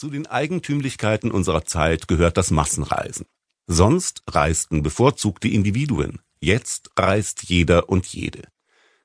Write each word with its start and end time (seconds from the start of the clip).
Zu 0.00 0.08
den 0.08 0.26
Eigentümlichkeiten 0.26 1.30
unserer 1.30 1.66
Zeit 1.66 2.08
gehört 2.08 2.38
das 2.38 2.50
Massenreisen. 2.50 3.26
Sonst 3.66 4.22
reisten 4.26 4.82
bevorzugt 4.82 5.44
die 5.44 5.54
Individuen. 5.54 6.20
Jetzt 6.40 6.90
reist 6.98 7.42
jeder 7.42 7.90
und 7.90 8.06
jede. 8.06 8.44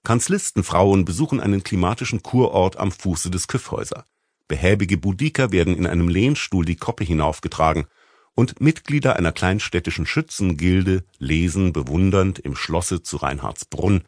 Kanzlistenfrauen 0.06 1.04
besuchen 1.04 1.42
einen 1.42 1.64
klimatischen 1.64 2.24
Kurort 2.24 2.78
am 2.78 2.94
Fuße 2.94 3.30
des 3.30 3.50
Kyffhäuser. 3.50 4.06
Behäbige 4.48 4.96
Budiker 4.96 5.52
werden 5.52 5.76
in 5.76 5.86
einem 5.86 6.08
Lehnstuhl 6.08 6.64
die 6.64 6.78
Koppe 6.78 7.04
hinaufgetragen 7.04 7.88
und 8.34 8.62
Mitglieder 8.62 9.18
einer 9.18 9.34
kleinstädtischen 9.34 10.06
Schützengilde 10.06 11.04
lesen 11.20 11.74
bewundernd 11.74 12.40
im 12.40 12.56
Schlosse 12.56 13.04
zu 13.04 13.18
Reinhardsbrunn 13.18 14.06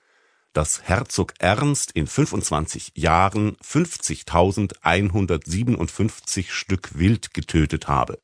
dass 0.58 0.82
Herzog 0.82 1.36
Ernst 1.38 1.92
in 1.92 2.08
25 2.08 2.94
Jahren 2.96 3.56
50.157 3.58 6.50
Stück 6.50 6.98
Wild 6.98 7.36
getötet 7.36 7.88
habe. 7.88 8.20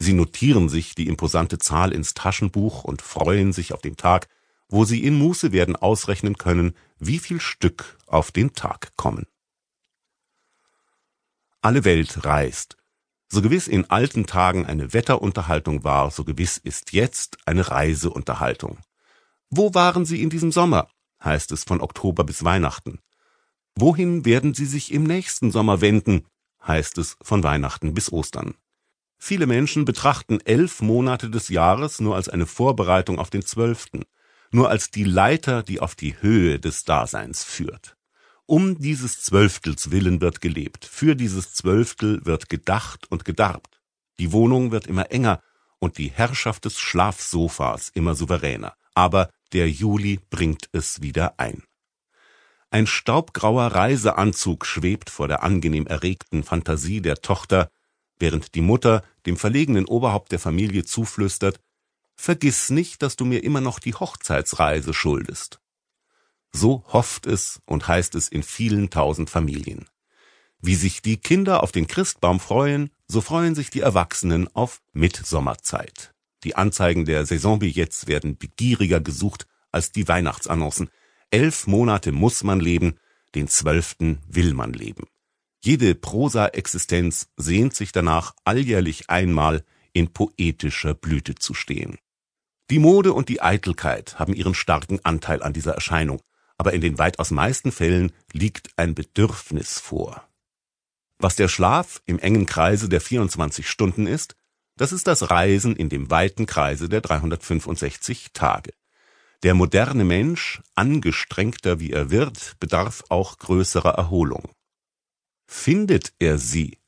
Sie 0.00 0.12
notieren 0.12 0.68
sich 0.68 0.96
die 0.96 1.06
imposante 1.06 1.60
Zahl 1.60 1.92
ins 1.92 2.14
Taschenbuch 2.14 2.82
und 2.82 3.00
freuen 3.00 3.52
sich 3.52 3.72
auf 3.72 3.80
den 3.80 3.96
Tag, 3.96 4.26
wo 4.68 4.84
sie 4.84 5.04
in 5.04 5.16
Muße 5.16 5.52
werden 5.52 5.76
ausrechnen 5.76 6.36
können, 6.36 6.74
wie 6.98 7.20
viel 7.20 7.40
Stück 7.40 7.96
auf 8.06 8.32
den 8.32 8.54
Tag 8.54 8.96
kommen. 8.96 9.28
Alle 11.60 11.84
Welt 11.84 12.24
reist. 12.24 12.76
So 13.28 13.40
gewiss 13.40 13.68
in 13.68 13.88
alten 13.88 14.26
Tagen 14.26 14.66
eine 14.66 14.92
Wetterunterhaltung 14.92 15.84
war, 15.84 16.10
so 16.10 16.24
gewiss 16.24 16.58
ist 16.58 16.92
jetzt 16.92 17.38
eine 17.46 17.70
Reiseunterhaltung. 17.70 18.80
Wo 19.48 19.74
waren 19.74 20.04
Sie 20.04 20.24
in 20.24 20.28
diesem 20.28 20.50
Sommer? 20.50 20.88
Heißt 21.24 21.52
es 21.52 21.64
von 21.64 21.80
Oktober 21.80 22.24
bis 22.24 22.44
Weihnachten. 22.44 22.98
Wohin 23.74 24.24
werden 24.24 24.54
sie 24.54 24.66
sich 24.66 24.92
im 24.92 25.04
nächsten 25.04 25.50
Sommer 25.50 25.80
wenden, 25.80 26.26
heißt 26.66 26.98
es 26.98 27.16
von 27.22 27.42
Weihnachten 27.42 27.94
bis 27.94 28.12
Ostern. 28.12 28.54
Viele 29.18 29.46
Menschen 29.46 29.84
betrachten 29.84 30.40
elf 30.40 30.82
Monate 30.82 31.30
des 31.30 31.48
Jahres 31.48 32.00
nur 32.00 32.16
als 32.16 32.28
eine 32.28 32.46
Vorbereitung 32.46 33.18
auf 33.18 33.30
den 33.30 33.42
zwölften, 33.42 34.04
nur 34.50 34.68
als 34.68 34.90
die 34.90 35.04
Leiter, 35.04 35.62
die 35.62 35.80
auf 35.80 35.94
die 35.94 36.20
Höhe 36.20 36.58
des 36.58 36.84
Daseins 36.84 37.44
führt. 37.44 37.96
Um 38.46 38.78
dieses 38.78 39.22
Zwölftels 39.22 39.90
willen 39.90 40.20
wird 40.20 40.40
gelebt, 40.40 40.84
für 40.84 41.14
dieses 41.14 41.54
Zwölftel 41.54 42.24
wird 42.26 42.48
gedacht 42.48 43.10
und 43.10 43.24
gedarbt. 43.24 43.80
Die 44.18 44.32
Wohnung 44.32 44.72
wird 44.72 44.86
immer 44.86 45.10
enger 45.10 45.40
und 45.78 45.98
die 45.98 46.10
Herrschaft 46.10 46.64
des 46.64 46.78
Schlafsofas 46.78 47.88
immer 47.90 48.14
souveräner. 48.14 48.74
Aber 48.94 49.30
der 49.52 49.70
Juli 49.70 50.20
bringt 50.30 50.68
es 50.72 51.02
wieder 51.02 51.38
ein. 51.38 51.62
Ein 52.70 52.86
staubgrauer 52.86 53.66
Reiseanzug 53.66 54.64
schwebt 54.64 55.10
vor 55.10 55.28
der 55.28 55.42
angenehm 55.42 55.86
erregten 55.86 56.42
Fantasie 56.42 57.02
der 57.02 57.16
Tochter, 57.16 57.70
während 58.18 58.54
die 58.54 58.62
Mutter 58.62 59.04
dem 59.26 59.36
verlegenen 59.36 59.84
Oberhaupt 59.84 60.32
der 60.32 60.38
Familie 60.38 60.84
zuflüstert, 60.84 61.60
Vergiss 62.14 62.70
nicht, 62.70 63.02
dass 63.02 63.16
du 63.16 63.24
mir 63.24 63.42
immer 63.42 63.60
noch 63.60 63.78
die 63.78 63.94
Hochzeitsreise 63.94 64.94
schuldest. 64.94 65.60
So 66.52 66.84
hofft 66.88 67.26
es 67.26 67.60
und 67.64 67.88
heißt 67.88 68.14
es 68.14 68.28
in 68.28 68.42
vielen 68.42 68.90
tausend 68.90 69.30
Familien. 69.30 69.88
Wie 70.60 70.76
sich 70.76 71.02
die 71.02 71.16
Kinder 71.16 71.62
auf 71.62 71.72
den 71.72 71.88
Christbaum 71.88 72.38
freuen, 72.38 72.90
so 73.08 73.20
freuen 73.20 73.54
sich 73.54 73.70
die 73.70 73.80
Erwachsenen 73.80 74.48
auf 74.54 74.80
Mitsommerzeit. 74.92 76.11
Die 76.44 76.56
Anzeigen 76.56 77.04
der 77.04 77.24
Saisonbillets 77.24 78.06
werden 78.06 78.36
begieriger 78.36 79.00
gesucht 79.00 79.46
als 79.70 79.92
die 79.92 80.08
Weihnachtsannoncen. 80.08 80.90
Elf 81.30 81.66
Monate 81.66 82.12
muss 82.12 82.44
man 82.44 82.60
leben, 82.60 82.98
den 83.34 83.48
zwölften 83.48 84.18
will 84.28 84.52
man 84.54 84.72
leben. 84.72 85.06
Jede 85.64 85.94
Prosa-Existenz 85.94 87.28
sehnt 87.36 87.74
sich 87.74 87.92
danach, 87.92 88.34
alljährlich 88.44 89.08
einmal 89.08 89.64
in 89.92 90.12
poetischer 90.12 90.94
Blüte 90.94 91.36
zu 91.36 91.54
stehen. 91.54 91.98
Die 92.70 92.78
Mode 92.78 93.12
und 93.12 93.28
die 93.28 93.40
Eitelkeit 93.40 94.18
haben 94.18 94.34
ihren 94.34 94.54
starken 94.54 95.04
Anteil 95.04 95.42
an 95.42 95.52
dieser 95.52 95.74
Erscheinung, 95.74 96.20
aber 96.58 96.72
in 96.72 96.80
den 96.80 96.98
weitaus 96.98 97.30
meisten 97.30 97.70
Fällen 97.70 98.12
liegt 98.32 98.70
ein 98.76 98.94
Bedürfnis 98.94 99.78
vor. 99.78 100.28
Was 101.18 101.36
der 101.36 101.48
Schlaf 101.48 102.02
im 102.06 102.18
engen 102.18 102.46
Kreise 102.46 102.88
der 102.88 103.00
24 103.00 103.68
Stunden 103.68 104.06
ist, 104.06 104.34
das 104.76 104.92
ist 104.92 105.06
das 105.06 105.30
Reisen 105.30 105.76
in 105.76 105.88
dem 105.88 106.10
weiten 106.10 106.46
Kreise 106.46 106.88
der 106.88 107.00
365 107.00 108.32
Tage. 108.32 108.72
Der 109.42 109.54
moderne 109.54 110.04
Mensch, 110.04 110.62
angestrengter 110.74 111.80
wie 111.80 111.92
er 111.92 112.10
wird, 112.10 112.56
bedarf 112.60 113.02
auch 113.08 113.38
größerer 113.38 113.94
Erholung. 113.94 114.50
Findet 115.46 116.12
er 116.18 116.38
sie? 116.38 116.78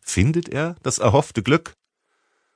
Findet 0.00 0.48
er 0.48 0.76
das 0.82 0.98
erhoffte 0.98 1.42
Glück? 1.42 1.74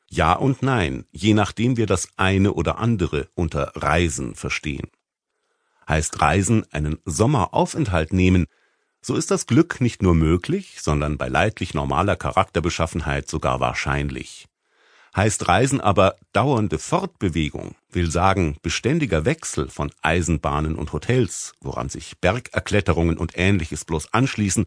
Ja 0.09 0.35
und 0.35 0.63
nein, 0.63 1.07
je 1.11 1.35
nachdem 1.35 1.77
wir 1.77 1.87
das 1.87 2.09
eine 2.17 2.53
oder 2.53 2.79
andere 2.79 3.29
unter 3.35 3.73
Reisen 3.75 4.35
verstehen. 4.35 4.89
Heißt 5.89 6.21
Reisen 6.21 6.71
einen 6.73 6.99
Sommeraufenthalt 7.05 8.13
nehmen, 8.13 8.47
so 9.01 9.15
ist 9.15 9.31
das 9.31 9.47
Glück 9.47 9.81
nicht 9.81 10.03
nur 10.03 10.15
möglich, 10.15 10.79
sondern 10.81 11.17
bei 11.17 11.29
leidlich 11.29 11.75
normaler 11.75 12.17
Charakterbeschaffenheit 12.17 13.29
sogar 13.29 13.61
wahrscheinlich. 13.61 14.47
Heißt 15.17 15.49
Reisen 15.49 15.81
aber 15.81 16.17
dauernde 16.35 16.79
Fortbewegung, 16.79 17.75
will 17.91 18.11
sagen 18.11 18.59
beständiger 18.61 19.25
Wechsel 19.25 19.71
von 19.71 19.91
Eisenbahnen 20.03 20.77
und 20.77 20.93
Hotels, 20.93 21.55
woran 21.63 21.89
sich 21.89 22.19
Bergerkletterungen 22.19 23.17
und 23.17 23.33
ähnliches 23.39 23.87
bloß 23.87 24.13
anschließen, 24.13 24.67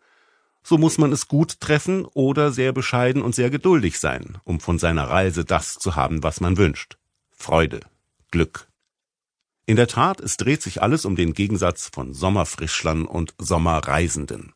so 0.64 0.80
muss 0.80 0.98
man 0.98 1.12
es 1.12 1.28
gut 1.28 1.60
treffen 1.60 2.04
oder 2.06 2.52
sehr 2.52 2.74
bescheiden 2.74 3.22
und 3.22 3.36
sehr 3.36 3.52
geduldig 3.52 4.00
sein, 4.00 4.40
um 4.44 4.60
von 4.60 4.80
seiner 4.80 5.08
Reise 5.08 5.46
das 5.46 5.78
zu 5.78 5.96
haben, 5.96 6.24
was 6.24 6.42
man 6.42 6.58
wünscht. 6.58 6.98
Freude, 7.32 7.82
Glück. 8.32 8.68
In 9.68 9.76
der 9.76 9.88
Tat, 9.88 10.20
es 10.20 10.36
dreht 10.38 10.64
sich 10.64 10.82
alles 10.82 11.06
um 11.06 11.16
den 11.16 11.34
Gegensatz 11.34 11.92
von 11.94 12.16
Sommerfrischlern 12.16 13.06
und 13.06 13.36
Sommerreisenden. 13.38 14.54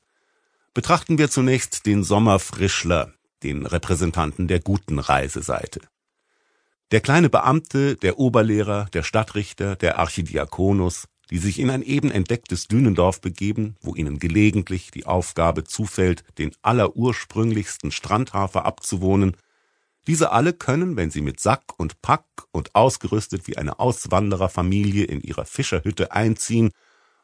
Betrachten 0.73 1.19
wir 1.19 1.29
zunächst 1.29 1.85
den 1.85 2.03
Sommerfrischler, 2.03 3.13
den 3.43 3.65
Repräsentanten 3.65 4.47
der 4.47 4.59
guten 4.59 4.99
Reiseseite. 4.99 5.81
Der 6.91 7.01
kleine 7.01 7.29
Beamte, 7.29 7.95
der 7.95 8.19
Oberlehrer, 8.19 8.85
der 8.93 9.03
Stadtrichter, 9.03 9.75
der 9.75 9.99
Archidiakonus, 9.99 11.07
die 11.29 11.39
sich 11.39 11.59
in 11.59 11.69
ein 11.69 11.81
eben 11.81 12.11
entdecktes 12.11 12.67
Dünendorf 12.67 13.21
begeben, 13.21 13.75
wo 13.81 13.95
ihnen 13.95 14.19
gelegentlich 14.19 14.91
die 14.91 15.05
Aufgabe 15.05 15.63
zufällt, 15.63 16.23
den 16.37 16.51
allerursprünglichsten 16.61 17.91
Strandhafer 17.91 18.65
abzuwohnen, 18.65 19.35
diese 20.05 20.31
alle 20.31 20.53
können, 20.53 20.97
wenn 20.97 21.11
sie 21.11 21.21
mit 21.21 21.39
Sack 21.39 21.79
und 21.79 22.01
Pack 22.01 22.25
und 22.51 22.75
ausgerüstet 22.75 23.47
wie 23.47 23.57
eine 23.57 23.79
Auswandererfamilie 23.79 25.05
in 25.05 25.21
ihrer 25.21 25.45
Fischerhütte 25.45 26.11
einziehen, 26.11 26.71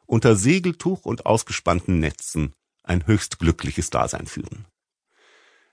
unter 0.06 0.36
Segeltuch 0.36 1.06
und 1.06 1.26
ausgespannten 1.26 2.00
Netzen 2.00 2.54
ein 2.84 3.06
höchst 3.06 3.38
glückliches 3.38 3.90
Dasein 3.90 4.26
führen. 4.26 4.66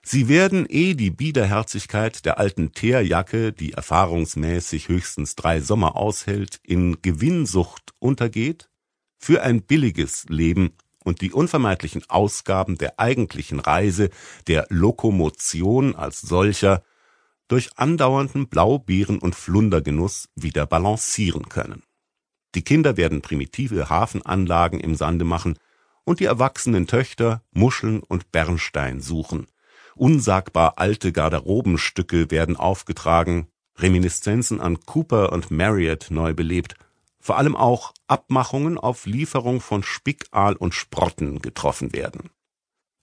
Sie 0.09 0.29
werden, 0.29 0.65
eh 0.69 0.93
die 0.93 1.09
Biederherzigkeit 1.09 2.23
der 2.23 2.39
alten 2.39 2.71
Teerjacke, 2.71 3.51
die 3.51 3.73
erfahrungsmäßig 3.73 4.87
höchstens 4.87 5.35
drei 5.35 5.59
Sommer 5.59 5.97
aushält, 5.97 6.61
in 6.63 7.01
Gewinnsucht 7.01 7.91
untergeht, 7.99 8.69
für 9.17 9.43
ein 9.43 9.63
billiges 9.63 10.23
Leben 10.29 10.77
und 11.03 11.19
die 11.19 11.33
unvermeidlichen 11.33 12.09
Ausgaben 12.09 12.77
der 12.77 13.01
eigentlichen 13.01 13.59
Reise, 13.59 14.09
der 14.47 14.65
Lokomotion 14.69 15.93
als 15.93 16.21
solcher, 16.21 16.83
durch 17.49 17.77
andauernden 17.77 18.47
Blaubeeren- 18.47 19.19
und 19.19 19.35
Flundergenuss 19.35 20.29
wieder 20.35 20.65
balancieren 20.65 21.49
können. 21.49 21.83
Die 22.55 22.63
Kinder 22.63 22.95
werden 22.95 23.21
primitive 23.21 23.89
Hafenanlagen 23.89 24.79
im 24.79 24.95
Sande 24.95 25.25
machen 25.25 25.59
und 26.05 26.21
die 26.21 26.25
erwachsenen 26.25 26.87
Töchter 26.87 27.43
Muscheln 27.51 27.99
und 27.99 28.31
Bernstein 28.31 29.01
suchen, 29.01 29.47
Unsagbar 29.97 30.77
alte 30.77 31.11
Garderobenstücke 31.11 32.29
werden 32.29 32.55
aufgetragen, 32.55 33.47
Reminiszenzen 33.77 34.61
an 34.61 34.79
Cooper 34.85 35.31
und 35.31 35.51
Marriott 35.51 36.07
neu 36.09 36.33
belebt, 36.33 36.75
vor 37.19 37.37
allem 37.37 37.55
auch 37.55 37.93
Abmachungen 38.07 38.77
auf 38.77 39.05
Lieferung 39.05 39.59
von 39.59 39.83
Spickaal 39.83 40.55
und 40.55 40.73
Sprotten 40.73 41.39
getroffen 41.39 41.93
werden. 41.93 42.29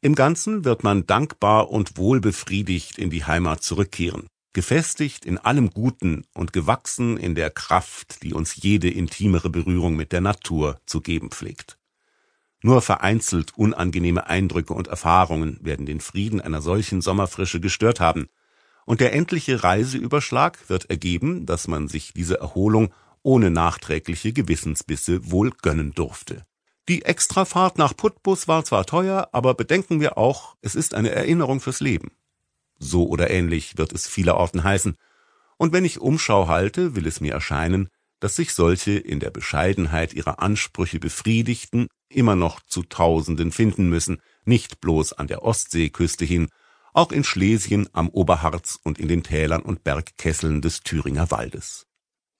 Im 0.01 0.15
Ganzen 0.15 0.65
wird 0.65 0.85
man 0.85 1.07
dankbar 1.07 1.71
und 1.71 1.97
wohlbefriedigt 1.97 2.99
in 2.99 3.11
die 3.11 3.25
Heimat 3.25 3.63
zurückkehren, 3.63 4.27
gefestigt 4.53 5.25
in 5.25 5.39
allem 5.39 5.71
Guten 5.71 6.25
und 6.35 6.53
gewachsen 6.53 7.17
in 7.17 7.35
der 7.35 7.51
Kraft, 7.51 8.23
die 8.23 8.35
uns 8.35 8.57
jede 8.57 8.89
intimere 8.89 9.51
Berührung 9.51 9.97
mit 9.97 10.13
der 10.13 10.21
Natur 10.21 10.81
zu 10.87 11.01
geben 11.01 11.31
pflegt. 11.31 11.77
Nur 12.65 12.81
vereinzelt 12.81 13.53
unangenehme 13.59 14.27
Eindrücke 14.27 14.73
und 14.73 14.89
Erfahrungen 14.89 15.59
werden 15.61 15.85
den 15.85 16.01
Frieden 16.01 16.41
einer 16.41 16.63
solchen 16.63 17.03
Sommerfrische 17.03 17.61
gestört 17.61 18.01
haben, 18.01 18.31
und 18.87 19.03
der 19.03 19.13
endliche 19.13 19.63
Reiseüberschlag 19.63 20.71
wird 20.71 20.89
ergeben, 20.89 21.45
dass 21.45 21.69
man 21.69 21.89
sich 21.89 22.15
diese 22.15 22.41
Erholung 22.41 22.95
ohne 23.23 23.51
nachträgliche 23.51 24.33
Gewissensbisse 24.33 25.31
wohl 25.31 25.51
gönnen 25.51 25.93
durfte. 25.93 26.47
Die 26.89 27.05
Extrafahrt 27.05 27.77
nach 27.77 27.95
Putbus 27.95 28.49
war 28.49 28.65
zwar 28.65 28.87
teuer, 28.87 29.29
aber 29.33 29.53
bedenken 29.53 30.01
wir 30.01 30.17
auch, 30.17 30.57
es 30.63 30.75
ist 30.75 30.95
eine 30.95 31.11
Erinnerung 31.11 31.61
fürs 31.61 31.81
Leben. 31.81 32.13
So 32.79 33.07
oder 33.07 33.29
ähnlich 33.29 33.77
wird 33.77 33.93
es 33.93 34.07
vielerorten 34.07 34.65
heißen. 34.65 34.97
Und 35.59 35.75
wenn 35.75 35.85
ich 35.85 36.01
Umschau 36.01 36.49
halte, 36.49 36.97
will 36.97 37.07
es 37.07 37.21
mir 37.21 37.35
erscheinen, 37.35 37.91
dass 38.21 38.37
sich 38.37 38.55
solche 38.55 38.93
in 38.93 39.21
der 39.21 39.31
Bescheidenheit 39.31 40.15
ihrer 40.15 40.41
Ansprüche 40.41 40.99
befriedigten 40.99 41.89
immer 42.15 42.37
noch 42.37 42.61
zu 42.61 42.83
Tausenden 42.83 43.53
finden 43.53 43.89
müssen, 43.89 44.21
nicht 44.45 44.81
bloß 44.81 45.15
an 45.15 45.27
der 45.27 45.43
Ostseeküste 45.43 46.25
hin, 46.25 46.49
auch 46.93 47.11
in 47.11 47.25
Schlesien, 47.25 47.89
am 47.93 48.09
Oberharz 48.09 48.79
und 48.83 48.99
in 48.99 49.09
den 49.09 49.23
Tälern 49.23 49.63
und 49.63 49.85
Bergkesseln 49.85 50.63
des 50.63 50.81
Thüringer 50.81 51.31
Waldes. 51.31 51.87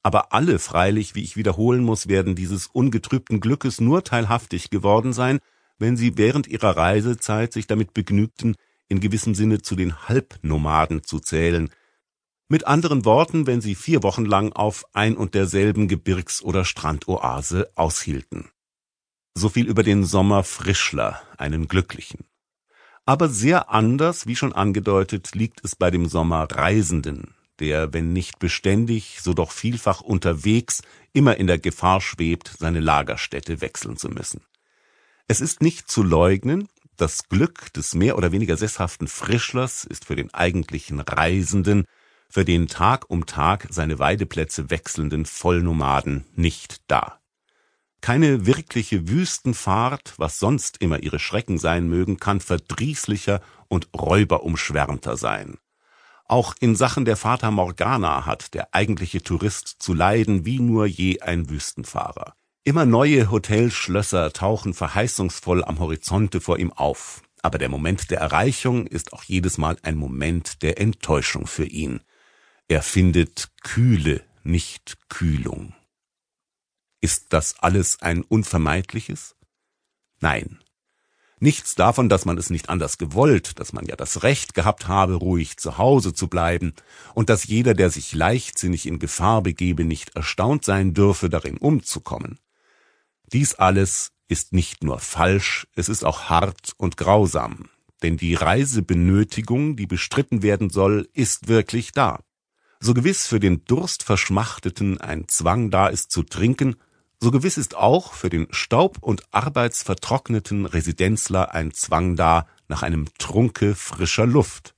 Aber 0.03 0.33
alle 0.33 0.59
freilich, 0.59 1.15
wie 1.15 1.23
ich 1.23 1.37
wiederholen 1.37 1.83
muss, 1.83 2.09
werden 2.09 2.35
dieses 2.35 2.67
ungetrübten 2.67 3.41
Glückes 3.41 3.81
nur 3.81 4.05
teilhaftig 4.05 4.71
geworden 4.71 5.13
sein, 5.13 5.41
wenn 5.79 5.97
sie 5.97 6.17
während 6.17 6.47
ihrer 6.47 6.77
Reisezeit 6.77 7.53
sich 7.53 7.67
damit 7.67 7.95
begnügten, 7.95 8.55
in 8.89 9.01
gewissem 9.01 9.35
Sinne 9.35 9.63
zu 9.63 9.77
den 9.77 10.09
Halbnomaden 10.09 11.03
zu 11.03 11.21
zählen, 11.21 11.71
mit 12.49 12.67
anderen 12.67 13.05
Worten, 13.05 13.47
wenn 13.47 13.63
sie 13.63 13.75
vier 13.75 14.03
Wochen 14.03 14.27
lang 14.27 14.53
auf 14.53 14.85
ein 14.93 15.17
und 15.17 15.35
derselben 15.35 15.89
Gebirgs- 15.89 16.43
oder 16.43 16.65
Strandoase 16.65 17.71
aushielten. 17.75 18.51
So 19.37 19.49
viel 19.49 19.67
über 19.67 19.83
den 19.83 20.05
Sommer 20.05 20.45
Frischler, 20.45 21.21
einen 21.37 21.67
glücklichen. 21.67 22.25
Aber 23.05 23.29
sehr 23.29 23.71
anders, 23.71 24.27
wie 24.27 24.37
schon 24.37 24.53
angedeutet, 24.53 25.35
liegt 25.35 25.65
es 25.65 25.77
bei 25.77 25.91
dem 25.91 26.07
Sommer 26.07 26.47
Reisenden, 26.51 27.35
der, 27.59 27.93
wenn 27.93 28.13
nicht 28.13 28.39
beständig, 28.39 29.19
so 29.21 29.35
doch 29.35 29.51
vielfach 29.51 30.01
unterwegs, 30.01 30.83
immer 31.13 31.37
in 31.37 31.47
der 31.47 31.59
Gefahr 31.59 32.01
schwebt, 32.01 32.55
seine 32.59 32.81
Lagerstätte 32.81 33.61
wechseln 33.61 33.97
zu 33.97 34.09
müssen. 34.09 34.41
Es 35.27 35.41
ist 35.41 35.63
nicht 35.63 35.91
zu 35.91 36.03
leugnen, 36.03 36.69
das 36.97 37.29
Glück 37.29 37.73
des 37.73 37.95
mehr 37.95 38.17
oder 38.17 38.31
weniger 38.31 38.57
sesshaften 38.57 39.09
Frischlers 39.09 39.85
ist 39.85 40.05
für 40.05 40.17
den 40.17 40.33
eigentlichen 40.33 41.01
Reisenden, 41.01 41.87
für 42.29 42.45
den 42.45 42.69
Tag 42.69 43.11
um 43.11 43.27
Tag 43.27 43.67
seine 43.71 43.99
Weideplätze 43.99 44.71
wechselnden 44.71 45.27
Vollnomaden 45.27 46.25
nicht 46.35 46.83
da. 46.87 47.21
Keine 48.05 48.45
wirkliche 48.45 49.09
Wüstenfahrt, 49.09 50.13
was 50.19 50.39
sonst 50.39 50.77
immer 50.83 51.03
ihre 51.03 51.19
Schrecken 51.19 51.57
sein 51.57 51.89
mögen, 51.89 52.19
kann 52.19 52.43
verdrießlicher 52.43 53.41
und 53.69 53.89
räuberumschwärmter 53.99 55.17
sein. 55.17 55.57
Auch 56.27 56.55
in 56.61 56.77
Sachen 56.77 57.07
der 57.07 57.17
Fata 57.17 57.51
Morgana 57.51 58.27
hat 58.27 58.53
der 58.53 58.75
eigentliche 58.75 59.23
Tourist 59.23 59.77
zu 59.79 59.95
leiden 59.95 60.45
wie 60.45 60.61
nur 60.61 60.85
je 60.85 61.23
ein 61.23 61.49
Wüstenfahrer. 61.49 62.35
Immer 62.63 62.85
neue 62.85 63.31
Hotelschlösser 63.31 64.35
tauchen 64.35 64.75
verheißungsvoll 64.75 65.65
am 65.65 65.79
Horizonte 65.79 66.43
vor 66.43 66.59
ihm 66.59 66.75
auf. 66.75 67.23
Aber 67.41 67.57
der 67.57 67.71
Moment 67.71 68.11
der 68.11 68.21
Erreichung 68.21 68.87
ist 68.87 69.15
auch 69.15 69.23
jedes 69.23 69.57
Mal 69.57 69.79
ein 69.83 69.97
Moment 69.97 70.63
der 70.63 70.79
Enttäuschung 70.79 71.47
für 71.47 71.65
ihn. 71.65 72.03
Er 72.69 72.83
findet 72.83 73.49
Kühle, 73.63 74.27
nicht 74.43 74.99
Kühlung. 75.09 75.73
Ist 77.05 77.35
das 77.35 77.57
alles 77.59 78.01
ein 78.01 78.23
Unvermeidliches? 78.23 79.37
Nein. 80.21 80.61
Nichts 81.39 81.75
davon, 81.75 82.09
dass 82.09 82.25
man 82.25 82.39
es 82.39 82.49
nicht 82.49 82.71
anders 82.71 82.97
gewollt, 82.97 83.59
dass 83.61 83.75
man 83.75 83.85
ja 83.85 83.95
das 83.95 84.23
Recht 84.23 84.55
gehabt 84.55 84.89
habe, 84.89 85.17
ruhig 85.17 85.59
zu 85.59 85.77
Hause 85.77 86.15
zu 86.15 86.29
bleiben, 86.29 86.73
und 87.13 87.29
dass 87.29 87.45
jeder, 87.45 87.75
der 87.75 87.91
sich 87.91 88.15
leichtsinnig 88.15 88.87
in 88.87 88.99
Gefahr 88.99 89.43
begebe, 89.43 89.85
nicht 89.85 90.17
erstaunt 90.17 90.65
sein 90.65 90.95
dürfe, 90.95 91.29
darin 91.29 91.59
umzukommen. 91.59 92.39
Dies 93.35 93.55
alles 93.55 94.13
ist 94.29 94.55
nicht 94.55 94.83
nur 94.83 94.99
falsch, 94.99 95.67
es 95.75 95.91
ist 95.91 96.07
auch 96.07 96.31
hart 96.31 96.73
und 96.79 96.97
grausam, 96.97 97.69
denn 98.03 98.17
die 98.17 98.33
Reisebenötigung, 98.33 99.77
die 99.77 99.87
bestritten 99.87 100.43
werden 100.43 100.71
soll, 100.71 101.07
ist 101.13 101.49
wirklich 101.49 101.93
da. 101.93 102.21
So 102.81 102.95
gewiss 102.95 103.27
für 103.27 103.41
den 103.41 103.63
Durstverschmachteten 103.67 105.03
ein 105.03 105.29
Zwang 105.29 105.71
da 105.71 105.89
ist 105.89 106.11
zu 106.11 106.23
trinken, 106.23 106.77
so 107.25 107.31
gewiss 107.31 107.57
ist 107.57 107.75
auch 107.75 108.13
für 108.13 108.29
den 108.29 108.49
staub- 108.51 108.99
und 109.01 109.23
arbeitsvertrockneten 109.31 110.67
Residenzler 110.67 111.55
ein 111.55 111.73
Zwang 111.73 112.17
da 112.17 112.47
nach 112.69 112.83
einem 112.83 113.07
Trunke 113.19 113.75
frischer 113.75 114.27
Luft. 114.27 114.75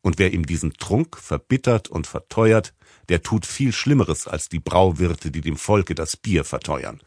Und 0.00 0.20
wer 0.20 0.32
ihm 0.32 0.46
diesen 0.46 0.74
Trunk 0.74 1.16
verbittert 1.18 1.88
und 1.88 2.06
verteuert, 2.06 2.74
der 3.08 3.24
tut 3.24 3.44
viel 3.44 3.72
Schlimmeres 3.72 4.28
als 4.28 4.48
die 4.48 4.60
Brauwirte, 4.60 5.32
die 5.32 5.40
dem 5.40 5.56
Volke 5.56 5.96
das 5.96 6.16
Bier 6.16 6.44
verteuern. 6.44 7.02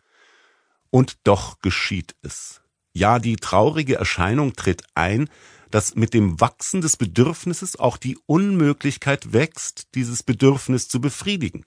Und 0.89 1.18
doch 1.24 1.59
geschieht 1.59 2.15
es. 2.21 2.59
Ja, 2.91 3.19
die 3.19 3.38
traurige 3.38 3.95
Erscheinung 3.95 4.51
tritt 4.51 4.83
ein, 4.95 5.29
dass 5.71 5.95
mit 5.95 6.13
dem 6.13 6.41
Wachsen 6.41 6.81
des 6.81 6.97
Bedürfnisses 6.97 7.79
auch 7.79 7.95
die 7.95 8.18
Unmöglichkeit 8.25 9.31
wächst, 9.31 9.95
dieses 9.95 10.24
Bedürfnis 10.24 10.89
zu 10.89 11.00
befriedigen. 11.00 11.65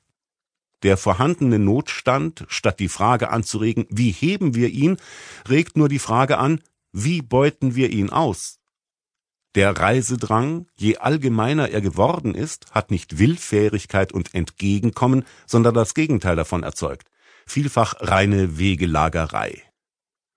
Der 0.83 0.97
vorhandene 0.97 1.59
Notstand, 1.59 2.45
statt 2.49 2.81
die 2.81 2.89
Frage 2.89 3.31
anzuregen, 3.31 3.87
wie 3.91 4.11
heben 4.11 4.55
wir 4.55 4.69
ihn, 4.69 4.99
regt 5.49 5.77
nur 5.77 5.89
die 5.89 5.99
Frage 5.99 6.39
an, 6.39 6.61
wie 6.93 7.23
beuten 7.23 7.75
wir 7.75 7.91
ihn 7.91 8.11
aus? 8.11 8.59
Der 9.55 9.77
Reisedrang, 9.77 10.67
je 10.77 10.99
allgemeiner 10.99 11.71
er 11.71 11.81
geworden 11.81 12.35
ist, 12.35 12.73
hat 12.73 12.91
nicht 12.91 13.19
Willfährigkeit 13.19 14.13
und 14.13 14.35
Entgegenkommen, 14.35 15.25
sondern 15.47 15.75
das 15.75 15.95
Gegenteil 15.95 16.37
davon 16.37 16.63
erzeugt 16.63 17.09
vielfach 17.47 17.95
reine 18.01 18.59
Wegelagerei. 18.59 19.63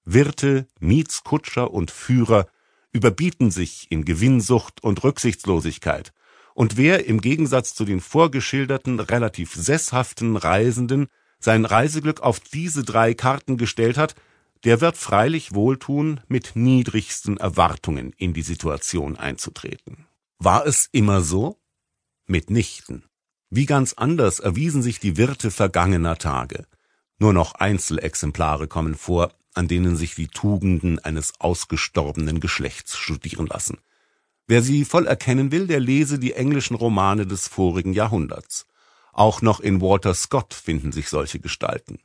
Wirte, 0.06 0.68
Mietskutscher 0.80 1.72
und 1.72 1.92
Führer 1.92 2.48
überbieten 2.92 3.52
sich 3.52 3.92
in 3.92 4.06
Gewinnsucht 4.06 4.82
und 4.84 5.04
Rücksichtslosigkeit, 5.04 6.14
und 6.60 6.76
wer 6.76 7.06
im 7.06 7.22
Gegensatz 7.22 7.74
zu 7.74 7.86
den 7.86 8.02
vorgeschilderten 8.02 9.00
relativ 9.00 9.56
sesshaften 9.56 10.36
Reisenden 10.36 11.08
sein 11.40 11.64
Reiseglück 11.64 12.20
auf 12.20 12.42
diese 12.42 12.84
drei 12.84 13.14
Karten 13.14 13.56
gestellt 13.56 13.98
hat, 13.98 14.14
der 14.66 14.82
wird 14.82 14.98
freilich 14.98 15.54
wohltun, 15.54 16.20
mit 16.28 16.58
niedrigsten 16.58 17.38
Erwartungen 17.38 18.12
in 18.18 18.34
die 18.34 18.42
Situation 18.42 19.16
einzutreten. 19.16 20.06
War 20.38 20.66
es 20.66 20.90
immer 20.92 21.22
so? 21.22 21.58
Mitnichten. 22.28 23.06
Wie 23.50 23.66
ganz 23.66 23.94
anders 23.94 24.42
erwiesen 24.42 24.82
sich 24.82 25.00
die 25.00 25.16
Wirte 25.16 25.52
vergangener 25.52 26.18
Tage. 26.18 26.66
Nur 27.20 27.32
noch 27.32 27.56
Einzelexemplare 27.56 28.68
kommen 28.68 28.96
vor, 28.96 29.32
an 29.54 29.70
denen 29.70 29.96
sich 29.96 30.14
die 30.14 30.28
Tugenden 30.28 31.00
eines 31.00 31.40
ausgestorbenen 31.40 32.42
Geschlechts 32.42 32.98
studieren 32.98 33.48
lassen. 33.48 33.78
Wer 34.50 34.64
sie 34.64 34.84
voll 34.84 35.06
erkennen 35.06 35.52
will, 35.52 35.68
der 35.68 35.80
lese 35.80 36.18
die 36.18 36.34
englischen 36.34 36.74
Romane 36.74 37.28
des 37.28 37.48
vorigen 37.48 37.94
Jahrhunderts. 37.94 38.66
Auch 39.14 39.44
noch 39.44 39.60
in 39.60 39.80
Walter 39.80 40.16
Scott 40.16 40.56
finden 40.56 40.92
sich 40.92 41.10
solche 41.10 41.40
Gestalten. 41.40 42.00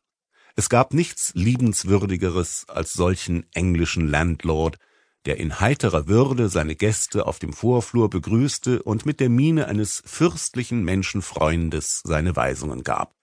Es 0.54 0.68
gab 0.68 0.92
nichts 0.92 1.32
liebenswürdigeres 1.34 2.66
als 2.68 2.92
solchen 2.92 3.46
englischen 3.54 4.08
Landlord, 4.08 4.76
der 5.24 5.38
in 5.38 5.58
heiterer 5.58 6.06
Würde 6.06 6.50
seine 6.50 6.74
Gäste 6.74 7.26
auf 7.26 7.38
dem 7.38 7.54
Vorflur 7.54 8.10
begrüßte 8.10 8.82
und 8.82 9.06
mit 9.06 9.20
der 9.20 9.30
Miene 9.30 9.66
eines 9.66 10.02
fürstlichen 10.04 10.84
Menschenfreundes 10.84 12.02
seine 12.04 12.36
Weisungen 12.36 12.82
gab. 12.84 13.14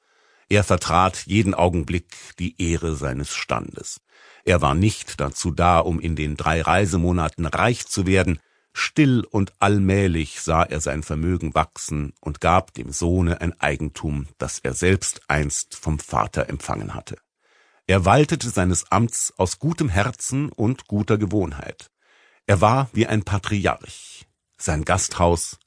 Er 0.50 0.64
vertrat 0.64 1.28
jeden 1.28 1.54
Augenblick 1.54 2.08
die 2.40 2.60
Ehre 2.60 2.96
seines 2.96 3.36
Standes. 3.36 4.02
Er 4.46 4.64
war 4.64 4.74
nicht 4.74 5.20
dazu 5.20 5.52
da, 5.52 5.78
um 5.78 6.00
in 6.00 6.16
den 6.16 6.38
drei 6.38 6.64
Reisemonaten 6.64 7.46
reich 7.46 7.86
zu 7.86 8.08
werden, 8.08 8.40
still 8.74 9.24
und 9.30 9.54
allmählich 9.60 10.42
sah 10.42 10.64
er 10.64 10.82
sein 10.82 11.04
Vermögen 11.04 11.54
wachsen 11.56 12.14
und 12.22 12.42
gab 12.42 12.74
dem 12.74 12.92
Sohne 12.92 13.42
ein 13.42 13.60
Eigentum, 13.60 14.28
das 14.38 14.60
er 14.60 14.74
selbst 14.74 15.22
einst 15.28 15.76
vom 15.76 16.00
Vater 16.00 16.50
empfangen 16.50 16.94
hatte. 16.94 17.18
Er 17.88 18.06
waltete 18.06 18.50
seines 18.50 18.92
Amts 18.92 19.34
aus 19.38 19.60
gutem 19.60 19.90
Herzen 19.90 20.50
und 20.50 20.88
guter 20.88 21.18
Gewohnheit. 21.18 21.92
Er 22.46 22.62
war 22.62 22.90
wie 22.94 23.08
ein 23.08 23.24
Patriarch, 23.24 24.28
sein 24.58 24.86
Gasthaus 24.86 25.58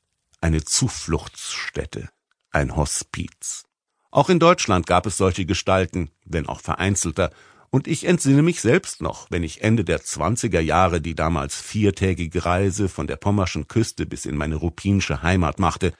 eine 0.40 0.62
Zufluchtsstätte, 0.62 2.10
ein 2.50 2.76
Hospiz. 2.76 3.64
Auch 4.10 4.28
in 4.28 4.38
Deutschland 4.38 4.86
gab 4.86 5.06
es 5.06 5.16
solche 5.16 5.46
Gestalten, 5.46 6.10
wenn 6.24 6.46
auch 6.46 6.60
vereinzelter, 6.60 7.30
und 7.74 7.88
ich 7.88 8.06
entsinne 8.06 8.42
mich 8.42 8.60
selbst 8.60 9.02
noch, 9.02 9.26
wenn 9.32 9.42
ich 9.42 9.62
Ende 9.62 9.82
der 9.82 10.00
zwanziger 10.00 10.60
Jahre 10.60 11.00
die 11.00 11.16
damals 11.16 11.60
viertägige 11.60 12.44
Reise 12.44 12.88
von 12.88 13.08
der 13.08 13.16
pommerschen 13.16 13.66
Küste 13.66 14.06
bis 14.06 14.26
in 14.26 14.36
meine 14.36 14.54
rupinsche 14.54 15.22
Heimat 15.22 15.58
machte, 15.58 15.92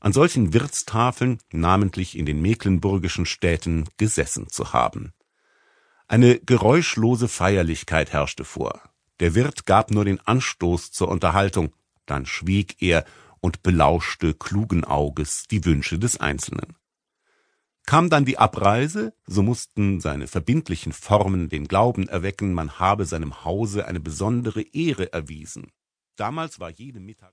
an 0.00 0.12
solchen 0.12 0.52
Wirtstafeln, 0.52 1.38
namentlich 1.50 2.18
in 2.18 2.26
den 2.26 2.42
mecklenburgischen 2.42 3.24
Städten, 3.24 3.88
gesessen 3.96 4.50
zu 4.50 4.74
haben. 4.74 5.14
Eine 6.08 6.40
geräuschlose 6.40 7.28
Feierlichkeit 7.28 8.12
herrschte 8.12 8.44
vor. 8.44 8.82
Der 9.18 9.34
Wirt 9.34 9.64
gab 9.64 9.90
nur 9.90 10.04
den 10.04 10.20
Anstoß 10.20 10.92
zur 10.92 11.08
Unterhaltung, 11.08 11.72
dann 12.04 12.26
schwieg 12.26 12.82
er 12.82 13.06
und 13.40 13.62
belauschte 13.62 14.34
klugen 14.34 14.84
Auges 14.84 15.44
die 15.50 15.64
Wünsche 15.64 15.98
des 15.98 16.20
Einzelnen. 16.20 16.76
Kam 17.86 18.08
dann 18.10 18.24
die 18.24 18.38
Abreise, 18.38 19.14
so 19.26 19.42
mussten 19.42 20.00
seine 20.00 20.26
verbindlichen 20.26 20.92
Formen 20.92 21.48
den 21.48 21.68
Glauben 21.68 22.08
erwecken, 22.08 22.54
man 22.54 22.78
habe 22.78 23.04
seinem 23.04 23.44
Hause 23.44 23.86
eine 23.86 24.00
besondere 24.00 24.62
Ehre 24.62 25.12
erwiesen. 25.12 25.70
Damals 26.16 26.60
war 26.60 26.70
jede 26.70 27.00
Mittag 27.00 27.32